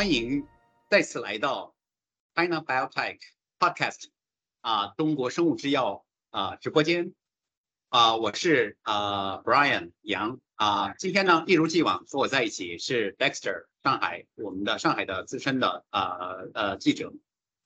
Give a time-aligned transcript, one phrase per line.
[0.00, 0.46] 欢迎
[0.88, 1.74] 再次来到
[2.34, 3.18] China Biotech
[3.58, 4.06] Podcast
[4.62, 7.12] 啊，中国生物制药啊直播间。
[7.90, 16.16] 啊，我是啊 Brian 杨啊，今天呢一如既往和我在一起是 Dexter 上海我们的上海的资深的啊
[16.54, 17.12] 呃记者。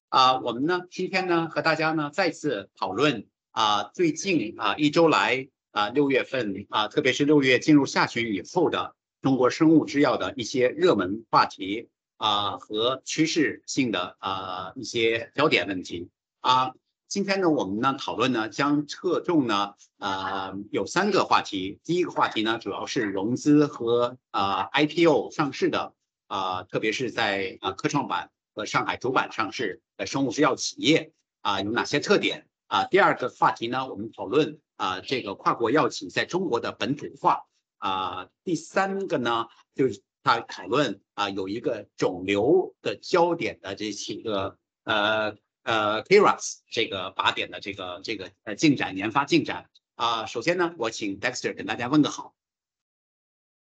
[0.09, 11.91] 啊，我们呢今天呢和大家呢再次讨论啊最近啊一周来啊六月份啊特别是六月进入下旬以后的中国生物制药的一些热门话题。
[12.25, 16.09] 啊，和趋势性的啊一些焦点问题
[16.41, 16.73] 啊，
[17.07, 21.81] 今天呢，我们呢讨论呢将侧重呢啊有三个话题。
[21.85, 25.93] 第一个话题呢，主要是融资和啊 IPO 上市的
[26.27, 32.85] 啊，特别是在啊科创板和上海主板上市的生物制药企业啊有哪些特点啊？
[32.87, 37.43] 第二个话题呢，我们讨论啊这个跨国药企在中国的本土化
[37.77, 38.29] 啊。
[38.45, 40.03] 第三个呢，就是。
[40.25, 50.25] 他讨论啊，有一个肿瘤的焦点的这几个呃呃 KRAS 这个靶点的这个这个呃进展研发进展啊。
[50.25, 52.35] 首先呢，我请 Dexter 跟大家问个好。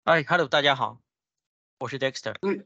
[0.06, 1.02] 哎，Hello，大家好，
[1.80, 2.36] 我是 Dexter。
[2.42, 2.66] 嗯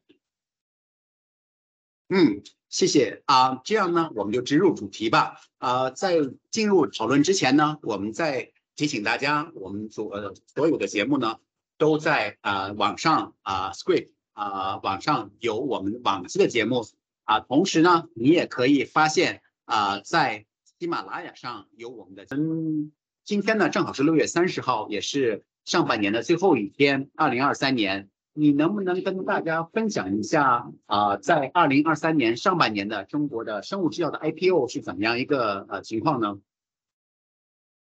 [2.09, 3.61] 嗯，谢谢啊。
[3.65, 5.41] 这样呢，我们就直入主题吧。
[5.57, 6.17] 啊，在
[6.51, 11.39] 进入讨论之前呢，我们再提醒大家，我们所呃所有的节目呢。
[11.77, 16.85] 都在啊网上啊 Script 啊网上有我们往期的节目
[17.23, 20.45] 啊，同时呢，你也可以发现啊，在
[20.79, 22.25] 喜马拉雅上有我们的。
[22.31, 22.91] 嗯，
[23.23, 36.39] 今天呢正好是六月三十号，也是上半年的最后一天，二零二三年，你能不能跟大家分享一下啊，在二零二三年上半年的中国的生物制药的 IPO 是怎么样一个呃情况呢？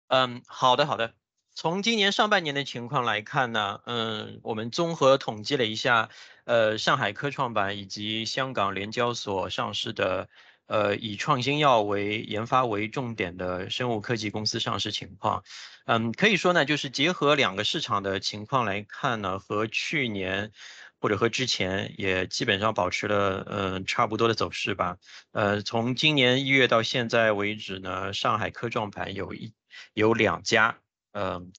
[0.09, 1.13] 嗯，好的，好的。
[1.57, 6.11] 从今年上半年的情况来看呢，嗯，我们综合统计了一下，
[6.45, 10.29] 呃，上海科创板以及香港联交所上市的，
[10.67, 15.45] 呃，以创新药为研发为重点的生物科技公司上市情况，
[15.87, 20.53] 嗯，可以说呢，就是结合两个市场的情况来看呢，和去年
[21.01, 24.99] 或者和之前也基本上保持了，嗯，差不多的走势吧。
[25.33, 29.55] 呃，从今年一月到现在为止呢，上海科创板有一
[29.95, 30.77] 有两家。
[31.19, 31.51] 嗯，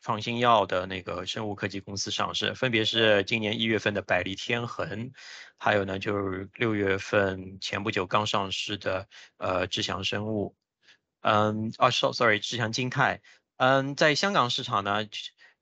[0.00, 5.12] 创新药的那个生物科技公司上市，分别是今年一月份的百利天恒，
[5.58, 9.06] 还有呢就是六月份前不久刚上市的
[9.36, 10.56] 呃志祥生物，
[11.20, 13.20] 嗯，啊，sorry，志祥金泰，
[13.58, 15.06] 嗯，在香港市场呢，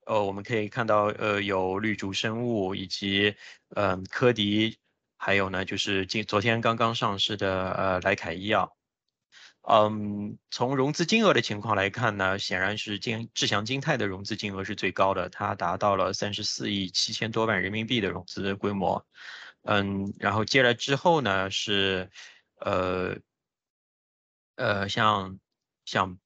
[0.07, 3.35] 呃，我们可以看到呃有绿竹生物以及
[3.75, 4.79] 嗯科迪，
[5.19, 8.77] 还有呢就是今昨天刚刚上市的呃莱凯医药。
[9.63, 19.07] 嗯，从融资金额的情况来看呢，显然是金志祥金泰的融资金额是最高的，它达到了三十四亿七千多万人民币的融资规模。
[19.65, 22.11] 嗯，然后接了之后呢是，
[22.57, 23.19] 呃，
[24.57, 25.39] 呃，像
[25.85, 26.19] 像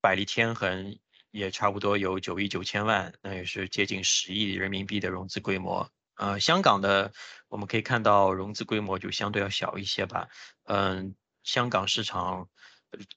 [0.00, 0.98] 百利天恒
[1.30, 5.88] 也差不多有九亿九千万，那也是接近十亿人民币的融资规模。
[6.16, 7.12] 呃，香港的
[7.48, 10.28] 我们可以看到融资规模就相对要小一些吧。
[10.64, 11.14] 嗯，
[11.44, 12.48] 香港市场。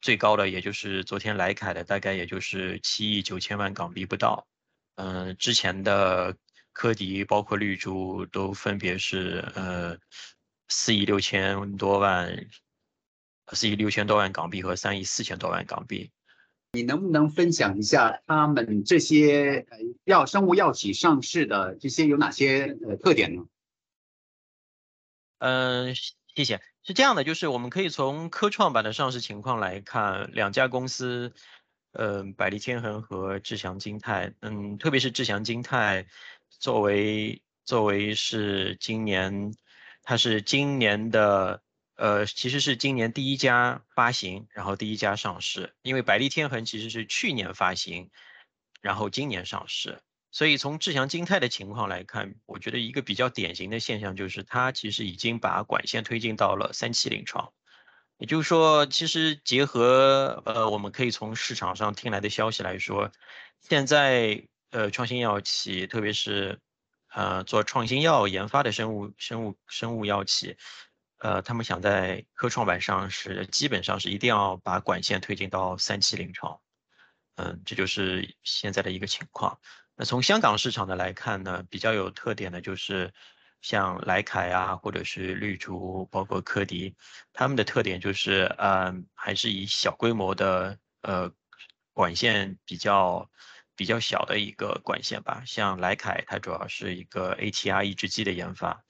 [0.02, 4.48] 最高的也就是昨天莱凯的，大概也就是七亿九千万港币不到。
[4.96, 6.36] 嗯，之前的
[6.72, 9.98] 科迪包括绿珠都分别是呃
[10.70, 12.48] 四亿六千多万，
[13.54, 16.12] 四亿六千多万港币和三亿四千多万港币。
[16.74, 19.66] 你能不能分享一下他们这些
[20.04, 23.46] 药生物药企上市的这些有哪些呃特点呢？
[25.40, 25.94] 嗯，
[26.36, 26.62] 谢谢。
[26.84, 31.34] 是这样的，就是我们可以从科创板的上市情况来看，两家公司，
[31.94, 36.06] 嗯，百利天恒和志祥金泰，嗯，特别是志祥金泰，
[36.50, 39.54] 作为作为是今年，
[40.04, 41.64] 它是今年的，
[41.96, 48.12] 呃，其实是今年第一家发行，然后第一家上市，因为百利天恒其实是去年发行，
[48.82, 50.02] 然后今年上市。
[50.36, 57.54] 所以从志祥金泰的情况来看，我觉得一个比较典型的现象就是，它其实已经把管线推进到了三期临床。
[58.18, 63.14] 也就是说，其实结合呃，我们可以从市场上听来的消息来说，
[63.62, 66.60] 现在呃，创新药企，特别是
[67.14, 70.58] 呃做创新药研发的生物生物生物药企，
[71.20, 76.60] 呃，他们想在科创板上是基本上是一定要把管线推进到三期临床。
[77.36, 79.58] 嗯，这就是现在的一个情况。
[79.96, 83.14] 那从香港市场的来看呢，比较有特点的就是
[83.62, 86.96] 像莱凯啊，或者是绿竹，包括科迪，
[87.34, 91.32] 他们的特点就是，嗯，还是以小规模的呃
[91.94, 93.30] 管线比较
[93.76, 95.44] 比较小的一个管线吧。
[95.46, 98.84] 像莱凯，它主要是一个 ATR 抑制剂的研发，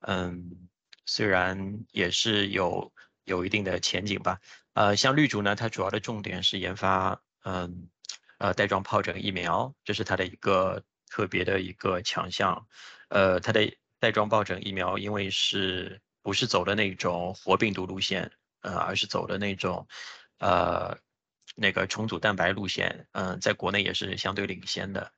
[0.00, 0.68] 嗯，
[1.06, 2.92] 虽然也是有
[3.24, 4.38] 有一定的前景吧。
[4.74, 7.88] 呃，像绿竹呢，它主要的重点是研发，嗯，
[8.38, 12.66] 呃，带状疱疹疫苗，这是它的一个特别的一个强项。
[13.08, 18.30] 呃，它的带状疱疹疫苗，因为是不是走的那种活病毒路线，
[18.60, 19.86] 呃，而是走的那种，
[20.38, 20.98] 呃。
[21.58, 25.10] 那个重组蛋白路线，嗯，在国内也是相对领先的，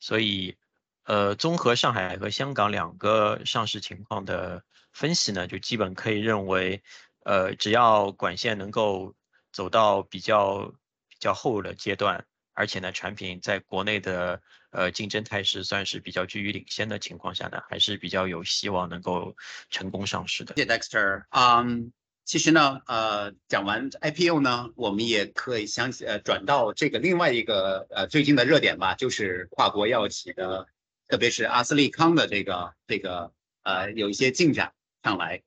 [0.00, 0.56] 所以，
[1.04, 6.82] 呃，综合上海和香港两个上市情况的分析呢，就基本可以认为，
[7.24, 9.14] 呃，只要管线能够
[9.52, 10.66] 走到比较
[11.08, 14.40] 比较后的阶段，而且呢，产品在国内的
[14.70, 19.36] 呃竞争态势算是比较居于领先的情况下呢，还是比较有希望能够
[19.70, 20.54] 成功上市的。
[20.56, 21.92] 谢谢 Dexter，嗯。
[22.26, 30.66] 其实呢，呃，讲完 IPO 呢，我们也可以相呃转到这个另外一个呃最近的热点吧，就是跨国药企的，
[31.06, 34.72] 特别是阿斯利康的这个这个呃有一些进展
[35.02, 35.42] 上来。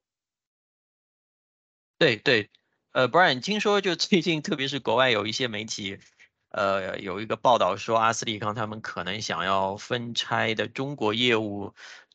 [1.98, 2.52] 对对，
[2.92, 5.98] 呃，Brian，听说就最近特别是国外有一些媒体，
[6.58, 11.74] 呃，有一个报道说阿斯利康他们可能想要分拆的中国业务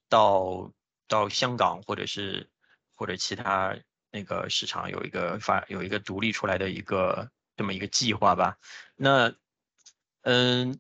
[0.09, 0.73] 到
[1.07, 2.51] 到香港或者是
[2.95, 3.77] 或者其他。
[4.15, 8.59] 那个市场有一个发有一个独立出来的一个这么一个计划吧。
[8.95, 9.33] 那
[10.21, 10.79] 嗯，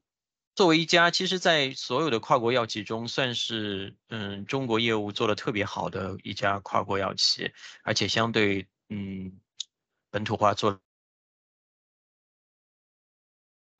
[0.54, 7.50] 作为一家其实，在所有的跨国药企中，算是嗯中国业务做的特别好的一家跨国药企，
[7.84, 9.40] 而且相对嗯
[10.10, 10.78] 本土化做。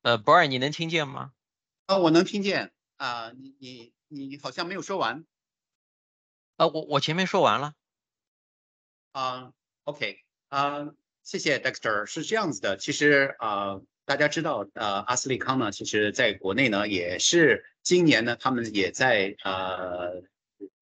[0.03, 1.31] 呃，Brian，你能听见吗？
[1.85, 5.25] 啊，我能听见啊，你你你好像没有说完。
[6.57, 7.73] 啊，我我前面说完了。
[9.13, 9.53] 啊
[9.85, 10.19] ，OK，
[10.49, 12.05] 啊，谢谢 Dexter。
[12.05, 20.21] 是这样子的，其实啊，大家知道，呃，阿斯利康呢，其实在国内呢，也是今年呢，他们也在呃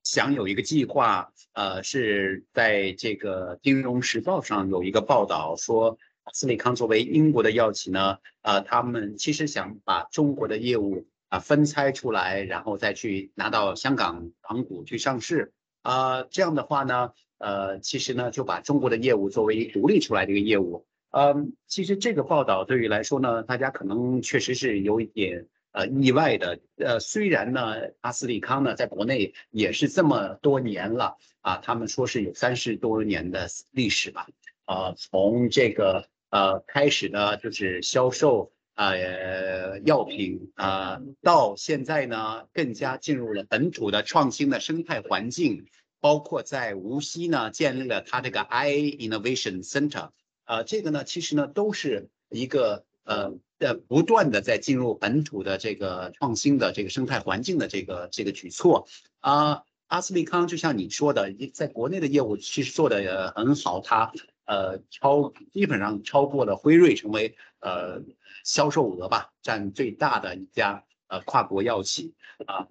[0.03, 5.95] 想有一个计划，呃，是在这个《金融时报》上有一个报道说，阿
[6.33, 15.53] 斯利康作为英国的药企呢，呃，他们其实想把中国的业务啊分拆出来，然后再去拿到香港港股去上市。
[15.81, 17.12] 啊，这样的话呢？
[17.39, 20.85] 呃，其实呢，就把中国的业务作为独立出来的一个业务。
[21.09, 26.59] 嗯，其实这个报道对于来说呢，大家可能确实是有一点呃意外的。
[26.77, 34.27] 呃，虽然呢，阿斯利康呢在国内也是这么多年了啊，他们说是有三十多年的历史吧。
[34.71, 45.65] 啊，从这个呃开始呢，就是销售呃药品啊，到现在呢，更加进入了本土的创新的生态环境。
[46.00, 50.09] 包括在无锡呢，建立了它这个 I Innovation Center，
[50.45, 58.88] 呃，这个呢，其实呢，都是一个呃呃不断的在进入本土的这个创新的这个生态环境的这个这个举措
[59.19, 59.62] 啊。
[59.85, 64.12] 阿斯利康就像你说的，在国内的业务其实做的很好，它
[64.51, 68.01] 呃超基本上超过了辉瑞，成为呃
[68.44, 72.13] 销售额吧占最大的一家呃跨国药企
[72.45, 72.68] 啊。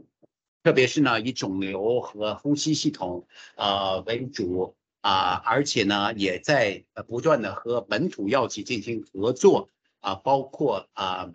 [0.62, 11.30] 特别是呢，以肿瘤和呼吸系统呃为主啊，而且呢，也在不断的和本土药企进行合作啊，包括啊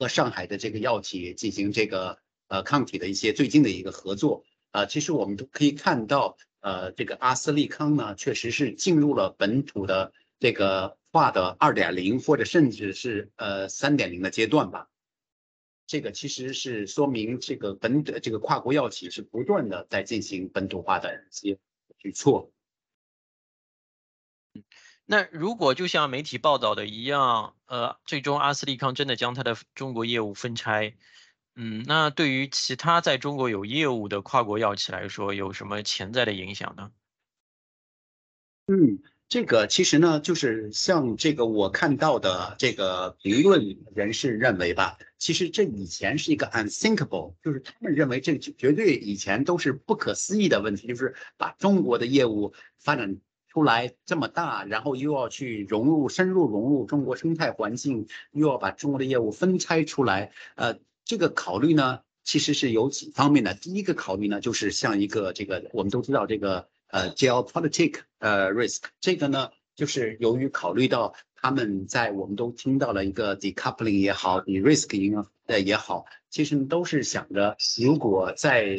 [0.00, 2.18] 和上海的这个药企进行这个
[2.48, 4.42] 呃抗体的一些最近的一个合作
[4.72, 4.84] 啊。
[4.86, 14.88] 其实我们都可以看到，呃，这个阿斯利康呢，确实是进入了本土的这个化的二点零或者甚至是呃三点零的阶段吧。
[15.86, 21.58] 这个其实是说明这个本这个跨国药企是不断的在进行本土化的一些
[21.98, 22.52] 举措。
[25.04, 30.94] 那如果就像媒体报道的一样，呃，最终阿斯利康真的将它的中国业务分拆，
[31.62, 36.90] 嗯，那对于其他在中国有业务的跨国药企来说，有什么潜在的影响呢？
[38.68, 38.98] 嗯。
[39.28, 60.76] 这个其实呢，就是像这个我看到的这个评论人士认为吧，其实这以前是一个 unthinkable，就是他们认为这绝对以前都是不可思议的问题，就是把中国的业务发展出来这么大，然后又要去融入深入融入中国生态环境，又要把中国的业务分拆出来，呃，
[61.10, 63.52] 这个考虑呢，其实是有几方面的。
[63.54, 66.68] 第一个考虑呢，就是像一个这个我们都知道这个。
[66.92, 78.76] 呃，geopolitical 呃 risk 这个呢，就是由于考虑到他们在我们都听到了一个 decoupling 也好，de-risking 的也好，其实都是想着，如果在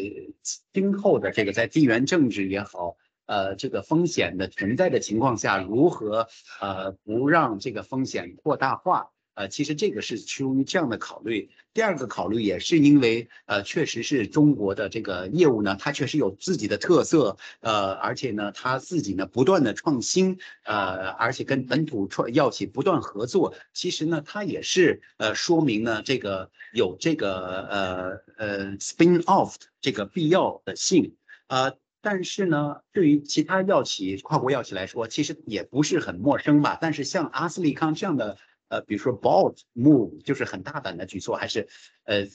[0.73, 2.97] 今后的这个在地缘政治也好，
[3.27, 6.27] 呃，这个风险的存在的情况下，如何
[6.59, 11.49] 呃不让这个风险扩大化呃，其实这个是出于这样的考虑。
[11.73, 31.15] 第二个考虑也是因为，呃，确实是中国的这个业务呢，它确实有自己的特色，呃，而且呢，它自己呢不断的创新，呃，而且跟本土创药企不断合作，其实呢，它也是呃说明呢这个有这个呃呃 spin off 这个必要的性，
[31.47, 36.77] 呃，但是呢，对于其他药企、跨国药企来说，其实也不是很陌生吧。
[36.81, 38.37] 但是像阿斯利康这样的。
[38.71, 41.67] 呃，比如说 bold move 就是很大胆的举措，还是
[42.05, 42.25] 呃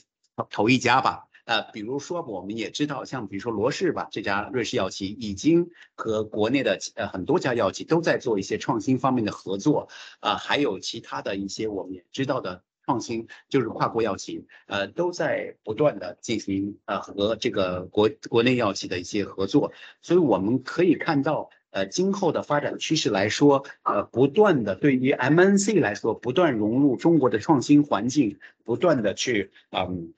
[0.51, 1.23] 头一家吧。
[1.45, 9.89] 呃，比如说我们也知道，像比如说罗氏吧，这家瑞士药企已经和国内的呃很多家药企都在做一些创新方面的合作。
[10.19, 19.71] 啊，还有其他的一些我们也知道的创新，就是跨国药企呃都在不断的进行呃和这个国国内药企的一些合作。
[20.03, 21.49] 所以我们可以看到。
[21.77, 30.15] 呃，今后的发展趋势来说，呃，不断的对于 MNC 来说，不断融入中国的创新环境，不断的去嗯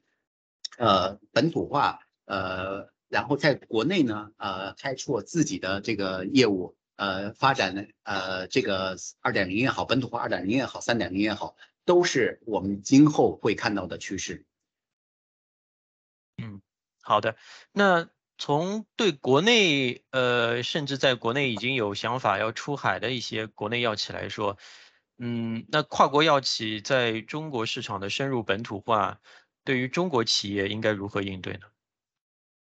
[0.77, 14.45] 呃本土化，呃，然后在国内呢，呃，开拓自己的这个业务，呃，发展呃这个二点零也好，本土化二点零也好，三点零也好，都是我们今后会看到的趋势。
[16.37, 16.61] 嗯，
[17.01, 17.35] 好的，
[17.73, 18.07] 那。
[18.41, 24.57] 从对国内，呃，甚至在国内已经有想法要出海的一些国内药企来说，
[25.17, 29.19] 嗯，那跨国药企在中国市场的深入本土化，
[29.65, 31.59] 对于中国企业应该如何应对呢？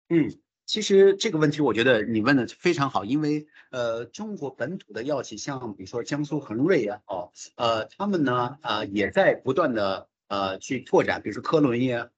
[0.07, 12.09] 嗯，其实这个问题我觉得你问的非常好，因为呃，中国本土的药企，像比如说江苏恒瑞啊，哦，呃，他们呢，呃，也在不断的呃去拓展，比如说科伦呀。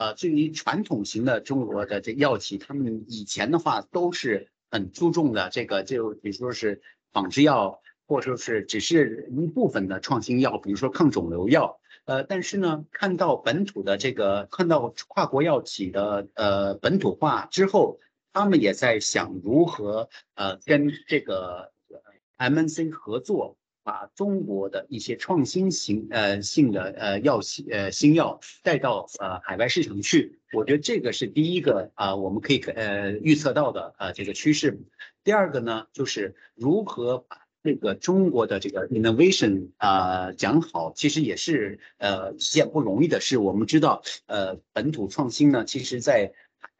[0.00, 6.80] 呃，至于传统型的中国的这药企，他们以前的话都是很注重的这个，就比如说是
[7.12, 11.78] 仿制药，或者说是只是一部分的创新药，比如说抗肿瘤药。
[12.06, 18.00] 呃，但是呢，看到本土的这个，看到跨国药企的呃本土化之后，
[18.32, 21.72] 他们也在想如何呃跟这个
[22.38, 23.58] MNC 合作。
[23.82, 34.78] 把中国的一些创新型呃性的呃药呃新药带到呃海外市场去，我觉得这个是第一个啊，我们可以呃预测到的呃这个趋势。
[35.24, 43.38] 第二个呢，就是如何把这个中国的这个 innovation 啊讲好，其实也是呃一件不容易的事。
[43.38, 46.32] 我们知道呃本土创新呢，其实在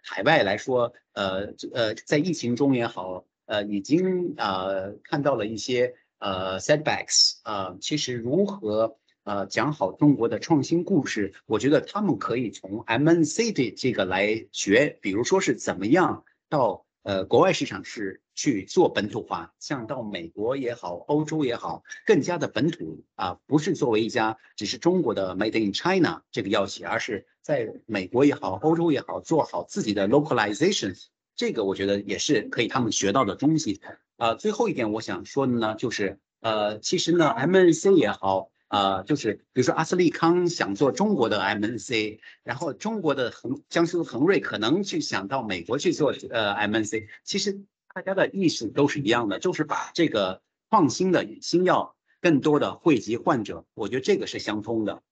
[0.02, 5.94] 海外来说，呃呃在疫情中也好，呃已经呃看到了一些。
[6.20, 31.02] 呃，setbacks，呃，其实如何呃讲好中国的创新故事，我觉得他们可以从 MNC 的这个来学，比如说是怎么样到呃国外市场是去做本土化，像到美国也好，欧洲也好，更加的本土啊，不是作为一家只是中国的 Made in China 这个药企，而是在美国也好，欧洲也好，做好自己的 localization，
[31.34, 33.80] 这个我觉得也是可以他们学到的东西。
[34.20, 47.62] 呃，最后一点我想说的呢，就是呃，其实呢，MNC 也好，呃，就是比如说阿斯利康想做中国的 MNC，然后中国的恒江苏恒瑞可能去想到美国去做呃 MNC，其实
[47.94, 55.02] 大家的意识都是一样的，就是把这个创新的新药更多的惠及患者，我觉得这个是相通的。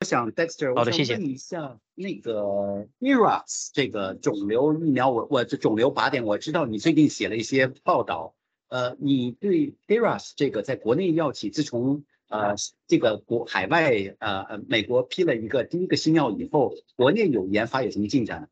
[0.00, 8.34] 我想 Dexter，我想问一下那个 Eras 这个肿瘤疫苗，我我这肿瘤靶点，我知道你最近写了一些报道，
[8.68, 12.54] 呃，你对 Eras 这个在国内药企自从呃
[12.86, 18.50] 这个国海外呃呃美国批了一个第一个新药以后，国内有研发有什么进展？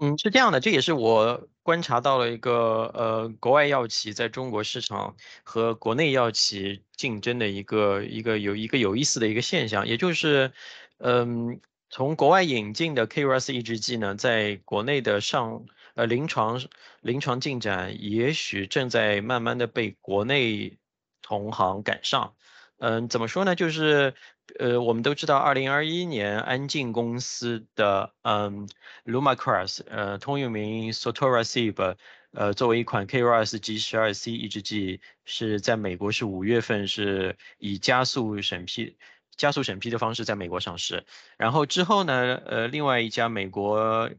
[0.00, 10.52] 嗯，是这样的，这也是我观察到了一个呃，国外药企在中国市场和国内药企竞争的一个一个有一个有意思的一个现象，也就是，
[10.98, 16.60] 嗯，从国外引进的 KRAS 抑制剂呢，在国内的上呃临床
[17.00, 20.76] 临床进展，也许正在慢慢的被国内
[21.22, 22.34] 同行赶上。
[22.78, 23.54] 嗯，怎么说呢？
[23.54, 24.12] 就是，
[24.58, 28.68] 呃，我们都知道，二零二一年安进公司的嗯
[29.04, 31.96] ，Lumakras，呃，通用名 Sotorasib，
[32.32, 38.96] 呃，作为一款 KRAS G 十二 C 抑制剂，是在美国是五月份是以加速审批、
[39.36, 41.04] 加速审批的方式在美国上市。
[41.36, 44.10] 然后之后呢，呃，另外一家美国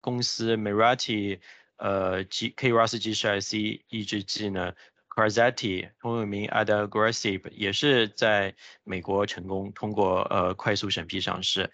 [0.00, 1.40] 公司 Mirati，
[1.76, 4.74] 呃，G KRAS G 十二 C 抑制剂呢。
[5.16, 11.70] C a r z e t i 通用名 Adagrasib 也是在美国成功通过呃快速审批上市，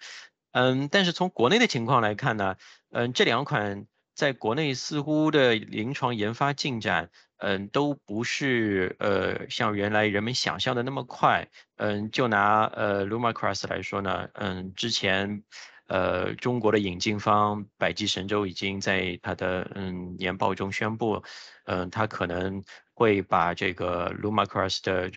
[0.51, 2.55] 嗯，但是从国内的情况来看呢，
[2.91, 11.47] 嗯，这两款在国内似乎的临床研发进展，嗯，都不是呃像原来人们想象的那么快。
[11.77, 15.43] 嗯，就拿呃 Lumacras 来说呢，嗯，之前
[15.87, 21.23] 呃中国的引进方百济神州已经在他的嗯年报中宣布，
[21.65, 25.11] 嗯，他可能会把这个 Lumacross 的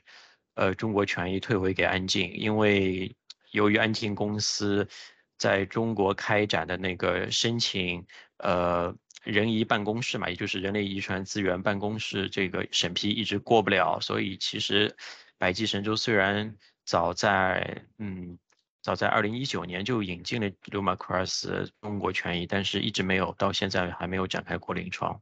[0.54, 3.14] 呃中国权益退回给安进，因为
[3.50, 4.88] 由于安进公司。
[5.36, 8.06] 在中国开展的那个申请，
[8.38, 14.94] 呃，人遗办公室嘛，也就是人类遗传资源办公室这个审批一直过不了，所以其实
[15.36, 18.38] 百济神州虽然早在嗯
[18.80, 25.20] 早在二零一九年就引进了 Lumacross 中国权益，但是一直没有到现在还没有展开过临床，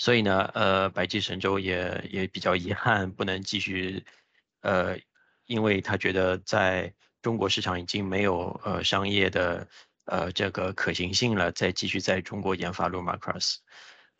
[0.00, 4.04] 所以呢，呃，百济神州也也比较遗憾，不能继续，
[4.62, 4.98] 呃，
[5.46, 6.92] 因为他觉得在。
[7.22, 9.68] 中国市场已经没有呃商业的
[10.06, 13.56] 呃这个可行性了，再继续在中国研发 Lumacras，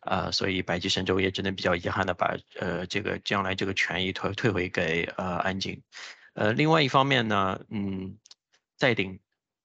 [0.00, 5.82] 啊，所以百济神州也只能比较遗憾的把呃这个将来这个权益退退回给呃安井，
[6.34, 8.18] 呃，另外一方面呢，嗯，
[8.76, 9.18] 在鼎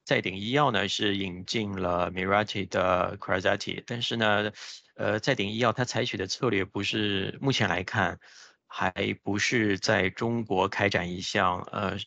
[0.05, 4.51] 在鼎医药呢是引进了 Mirati 的 c r a z a t i 但是呢，
[4.95, 8.19] 呃，在鼎医药它采取的策略不是目前来看
[8.67, 8.91] 还
[9.23, 11.97] 不是在中国开展一项呃。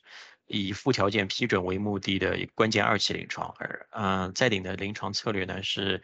[0.51, 6.01] 以附条件批准为目的的关键二期临床，而嗯，在鼎的临床策略呢是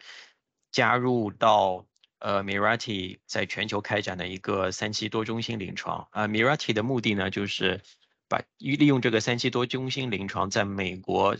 [0.71, 1.87] 加入到
[2.19, 7.81] 呃 Mirati 在全球开展的一个三期多中心临床啊，Mirati 的目的呢就是
[8.29, 11.35] 把利用这个三期多中心临床在美国。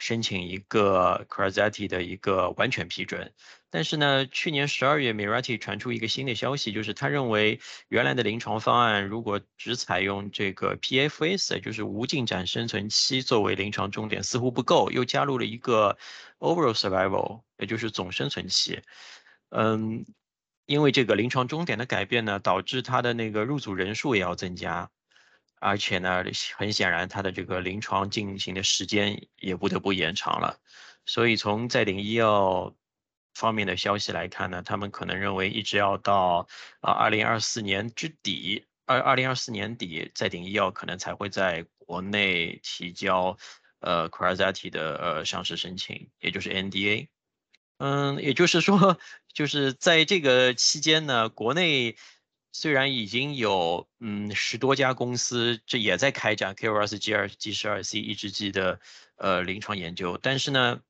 [0.00, 3.32] 申请一个 c r a z a t i 的一个完全批准，
[3.68, 15.98] 但是呢，去年十二月，Mirati 传出一个新的消息，就是他认为原来的临床方案如果只采用这个 PFS，就是无进展生存期作为临床终点，似乎不够，又加入了一个
[16.38, 18.80] overall survival，也就是总生存期。
[19.50, 20.06] 嗯，
[20.64, 24.90] 因为这个临床终点的改变呢，导致他的那个入组人数也要增加。
[25.60, 26.24] 而且呢，
[26.56, 30.58] 很显然，它的这个临床进行的时间也不得不延长了。
[31.04, 32.74] 所以从在鼎医药
[33.34, 36.48] 方面的消息来看呢，他们可能认为一直要到
[36.80, 43.36] 啊二零二四年之底，二二零二四年底，在鼎医药可能才会在国内提交
[43.80, 47.08] 呃 c r a z a t i 的呃上市申请，也就是 NDA。
[47.76, 48.98] 嗯，也就是说，
[49.34, 51.96] 就是在这个期间呢，国内。
[52.52, 58.80] 虽然已经有嗯十多家公司这也在开展 KRAS G 二 G 十二 C 抑制剂的
[59.16, 60.80] 呃临床研究，但是呢，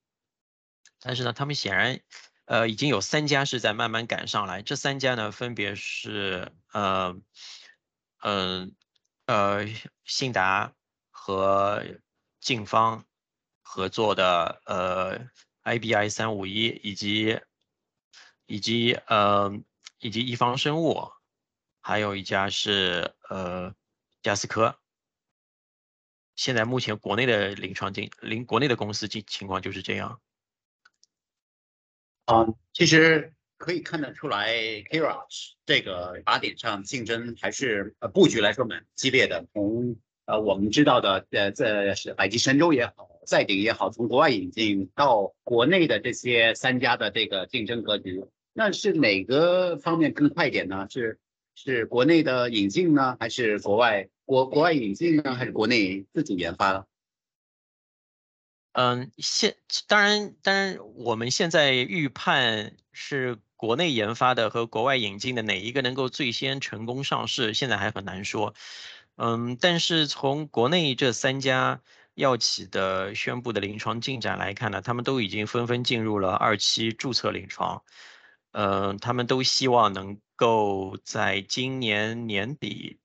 [1.00, 2.00] 但是呢，他们显然
[2.46, 4.62] 呃已经有三家是在慢慢赶上来。
[4.62, 7.20] 这三家呢，分别是呃
[8.22, 8.74] 嗯
[9.26, 9.66] 呃
[10.04, 10.72] 信达
[11.10, 11.84] 和
[12.40, 13.04] 劲方
[13.60, 15.28] 合作的呃
[15.64, 17.38] IBI 三五一，以及
[18.46, 19.52] 以及呃
[19.98, 21.12] 以及一方生物。
[21.80, 23.74] 还有一家是呃
[24.22, 24.78] 加斯科，
[26.36, 30.20] 现在目前国内的临床经临国内的公司情情况就是这样。
[32.26, 39.46] 啊，其实可以看得出来 k i r a s 这个靶点上竞争还是呃布局来说蛮激烈的。
[39.54, 50.86] 从呃我们知道的呃这是百济神州也好，赛鼎也好，从国外引进到国内的这些三家的这个竞争格局，那是哪个方面更快一点呢？
[50.90, 51.18] 是？
[51.62, 56.86] 是国内的引进呢，还是国外国国外引进呢，还是国内自主研发？
[58.72, 68.54] 嗯，现当然当然，我们现在预判是国内研发的和国外引进的哪一个能够最先成功上市，现在还很难说。
[69.16, 71.82] 嗯，但是从国内这三家
[72.14, 77.82] 药企的宣布的临床进展来看呢，他们都已经纷纷进入了二期注册临床。
[78.52, 80.20] 嗯，他们都希望能。
[80.40, 82.98] 够在今年年底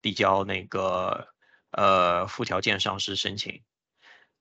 [0.00, 1.26] 递交那个
[1.72, 3.64] 呃附条件上市申请。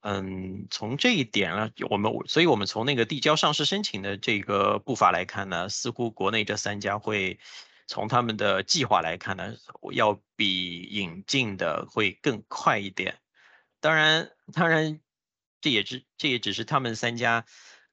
[0.02, 7.40] 嗯，从这一点呢，我们所以我们从那个递交上市申请的这个步伐来看呢，似乎国内这三家会
[7.88, 9.56] 从他们的计划来看呢，
[9.92, 13.18] 要比引进的会更快一点。
[13.80, 15.02] 当然，当然
[15.60, 17.46] 这也只这也只是他们三家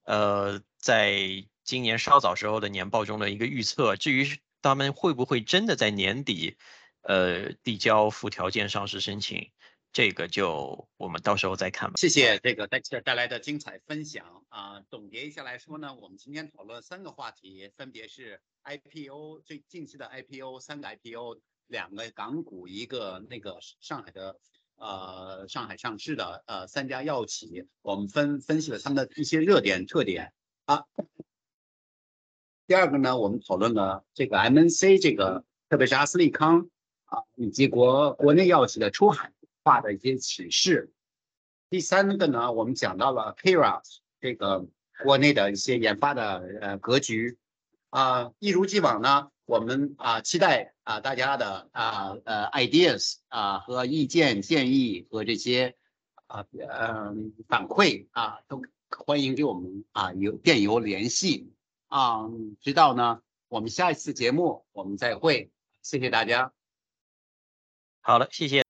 [0.03, 1.47] 呃在。
[1.64, 6.57] 今年稍早时候的年报中的一个预测，至于他们会不会真的在年底，
[7.00, 9.50] 呃，递交附条件上市申请，
[9.92, 11.94] 这个就我们到时候再看吧。
[11.96, 14.83] 谢谢这个 Dexter 带来的精彩分享啊！
[14.90, 24.38] 总结一下来说呢，我们今天讨论三个话题，分别是 IPO 最近期的 IPO，三个 IPO，两个港股，一个那个上海的
[24.77, 30.33] 呃上海上市的呃三家药企，我们分分析了他们的一些热点特点
[30.66, 30.85] 啊。
[32.66, 36.70] 第二个呢，我们讨论了这个 MNC 这个，特别是阿斯利康
[37.05, 40.90] 啊，以及国国内药企的出海化的一些启示。
[41.68, 43.83] 第三个呢，我们讲到了 Kira
[44.18, 44.66] 这个
[45.03, 47.37] 国内的一些研发的呃格局
[47.90, 55.77] 啊，一如既往呢，我们啊期待啊大家的啊呃 ideas 啊和意见建议和这些
[56.29, 57.14] 啊呃
[57.46, 61.50] 反馈啊都欢迎给我们啊邮电邮联系。
[61.94, 62.28] 啊，
[62.61, 63.22] 知道呢。
[63.46, 66.52] 我们下一次节目我们再会，谢谢大家。
[68.00, 68.63] 好了，谢谢。